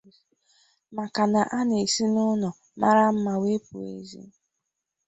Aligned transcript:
maka 0.95 1.23
na 1.33 1.41
a 1.57 1.59
na-esi 1.67 2.03
n'ụlọ 2.13 2.49
mara 2.79 3.03
mma 3.15 3.33
wee 3.41 3.59
pụba 3.67 3.87
ezi. 3.97 4.21